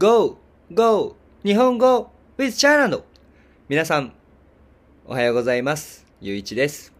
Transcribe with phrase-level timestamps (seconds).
[0.00, 0.38] Go!
[0.72, 1.14] Go!
[1.44, 3.02] 日本語 with China!
[3.68, 4.14] 皆さん、
[5.04, 6.06] おはようございます。
[6.22, 6.94] ゆういちです。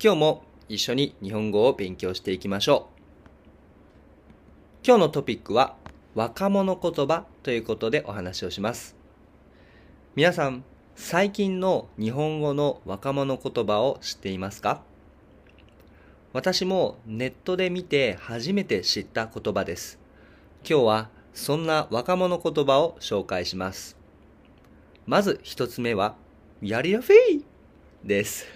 [0.00, 2.88] 今日も一緒に日本語を勉強していきましょ
[4.84, 4.86] う。
[4.86, 5.74] 今日のトピックは
[6.14, 8.94] 若者言葉ということでお話をします。
[10.14, 10.62] 皆さん、
[10.94, 14.82] 最近の日本語の若者言葉を知っていますか？
[16.32, 19.98] 私もネットで見て初めて知った言葉です。
[20.60, 23.96] 今日はそんな若者言葉を紹介します。
[25.06, 26.16] まず一つ目は、
[26.60, 27.44] ヤリラフィー
[28.04, 28.46] です。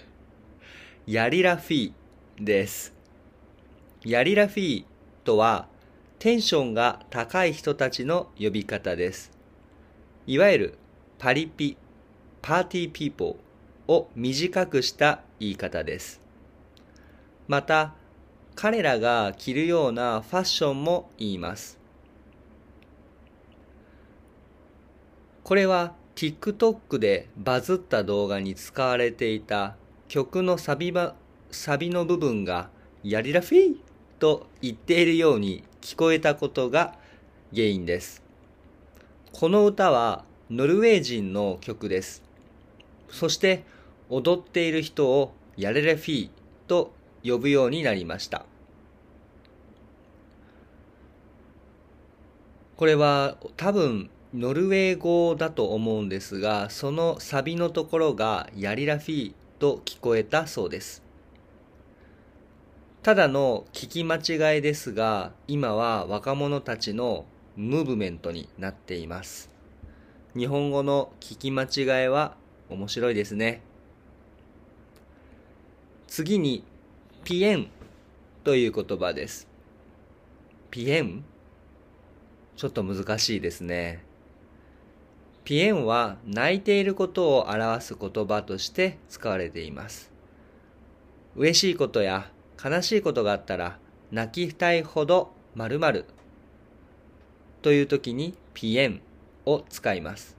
[1.07, 2.95] ヤリラフィーです。
[4.05, 4.85] ヤリラフィー
[5.25, 5.69] とは、
[6.19, 9.33] テンションが高い人たちの呼び方です。
[10.27, 10.79] いわゆる
[11.19, 11.77] パリピ、
[12.41, 16.20] パーティーピーポーを短くした言い方です。
[17.48, 17.95] また、
[18.55, 21.81] 彼らが着るようなファッションも言います。
[25.53, 29.77] これは TikTok でバズった動画に使われていた
[30.08, 31.14] 曲のサビば
[31.50, 32.70] サビの部分が
[33.05, 33.77] ヤリラフィー
[34.19, 36.95] と言っているように聞こえたことが
[37.53, 38.23] 原因です。
[39.34, 42.23] この歌はノルウェー人の曲です。
[43.11, 43.64] そして
[44.08, 46.30] 踊っている人をヤレレフィー
[46.67, 48.47] と呼ぶようになりました。
[52.75, 61.02] これは多分ノルウェー語だと思うんですが、そのサビのところがヤリラフィーと聞こえたそうです。
[63.02, 69.50] ただの聞き間違いですが、今は若者たちのムーブメントになっています。
[70.34, 72.34] 日本語の聞き間違いは
[72.70, 73.61] 面白いですね。
[76.06, 76.64] 次に、
[77.24, 77.69] ピエン
[78.44, 79.46] という言葉です。
[80.70, 81.23] ピエン？
[82.57, 84.05] ちょっと難しいですね。
[85.45, 90.11] ピエンは泣いていることを表す言葉として使われています。
[91.35, 92.30] 嬉しいことや
[92.63, 93.79] 悲しいことがあったら
[94.11, 96.05] 泣きたいほど〇〇
[97.63, 99.01] という時にピエン
[99.47, 100.36] を使います。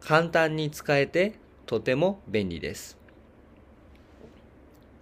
[0.00, 1.34] 簡単に使えて
[1.66, 2.96] とても便利です。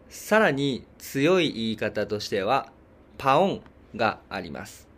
[0.09, 2.73] さらに強い言い方としては
[3.19, 3.63] パオン
[3.95, 4.89] があります。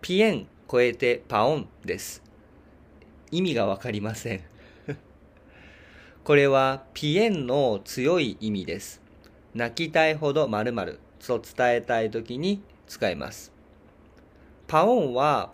[0.00, 2.22] ピエン超えてパオンです。
[3.30, 4.40] 意味がわかりません。
[6.24, 9.00] これはピエンの強い意味です。
[9.54, 13.52] 泣きたいほど〇〇と伝えたいときに使います。
[14.66, 15.52] パオンは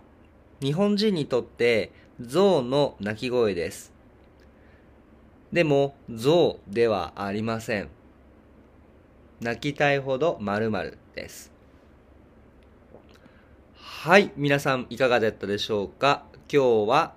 [0.61, 3.93] 日本人にとって象の鳴き声です。
[5.51, 7.89] でも象ではありません。
[9.39, 11.52] 泣きたいほど〇〇です。
[14.05, 16.25] はい、皆さんいかがだったでしょうか？
[16.51, 17.13] 今日は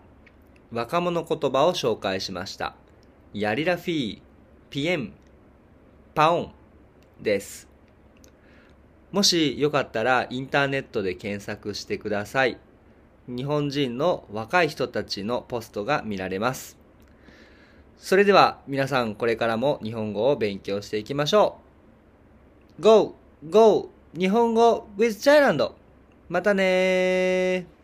[0.70, 2.76] 若者言葉を紹介しました。
[3.34, 4.20] ヤリラフィー、
[4.70, 5.12] ピエン、
[6.14, 6.52] パオン
[7.20, 7.66] です。
[9.10, 12.56] もしよかったらインターネットで検索してください。
[13.26, 16.78] 日本人の若い人たちのポストが見られます。
[17.98, 21.58] それでは皆さんこれからも日本語を勉強していきましょ
[22.78, 22.82] う。
[22.82, 23.16] Go!
[23.50, 23.90] Go!
[24.16, 25.72] 日本語 with Thailand!
[26.28, 27.76] またねー。